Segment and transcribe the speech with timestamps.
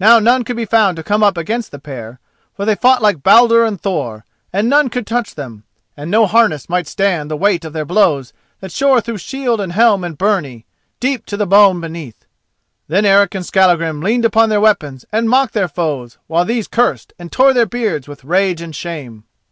[0.00, 2.18] Now none could be found to come up against the pair,
[2.56, 5.62] for they fought like Baldur and Thor, and none could touch them,
[5.96, 9.72] and no harness might withstand the weight of their blows that shore through shield and
[9.72, 10.66] helm and byrnie,
[10.98, 12.24] deep to the bone beneath.
[12.88, 17.12] Then Eric and Skallagrim leaned upon their weapons and mocked their foes, while these cursed
[17.16, 19.22] and tore their beards with rage and shame.